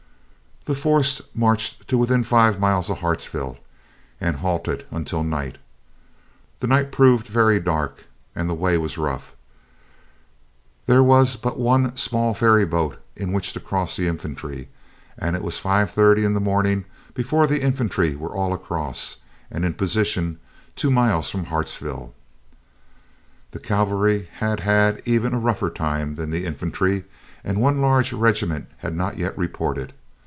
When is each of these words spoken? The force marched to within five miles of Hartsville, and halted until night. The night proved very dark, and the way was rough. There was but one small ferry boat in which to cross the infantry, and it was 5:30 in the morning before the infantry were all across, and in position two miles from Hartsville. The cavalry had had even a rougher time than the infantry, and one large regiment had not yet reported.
The 0.65 0.75
force 0.75 1.23
marched 1.33 1.87
to 1.87 1.97
within 1.97 2.23
five 2.23 2.59
miles 2.59 2.87
of 2.91 2.99
Hartsville, 2.99 3.57
and 4.21 4.35
halted 4.35 4.85
until 4.91 5.23
night. 5.23 5.57
The 6.59 6.67
night 6.67 6.91
proved 6.91 7.25
very 7.25 7.59
dark, 7.59 8.03
and 8.35 8.47
the 8.47 8.53
way 8.53 8.77
was 8.77 8.95
rough. 8.95 9.33
There 10.85 11.01
was 11.01 11.35
but 11.35 11.57
one 11.59 11.97
small 11.97 12.35
ferry 12.35 12.63
boat 12.63 12.99
in 13.15 13.33
which 13.33 13.53
to 13.53 13.59
cross 13.59 13.95
the 13.97 14.07
infantry, 14.07 14.69
and 15.17 15.35
it 15.35 15.41
was 15.41 15.59
5:30 15.59 16.23
in 16.25 16.35
the 16.35 16.39
morning 16.39 16.85
before 17.15 17.47
the 17.47 17.63
infantry 17.63 18.15
were 18.15 18.35
all 18.35 18.53
across, 18.53 19.17
and 19.49 19.65
in 19.65 19.73
position 19.73 20.39
two 20.75 20.91
miles 20.91 21.31
from 21.31 21.45
Hartsville. 21.45 22.13
The 23.49 23.57
cavalry 23.59 24.29
had 24.37 24.59
had 24.59 25.01
even 25.05 25.33
a 25.33 25.39
rougher 25.39 25.71
time 25.71 26.13
than 26.13 26.29
the 26.29 26.45
infantry, 26.45 27.05
and 27.43 27.59
one 27.59 27.81
large 27.81 28.13
regiment 28.13 28.67
had 28.77 28.95
not 28.95 29.17
yet 29.17 29.35
reported. 29.35 29.93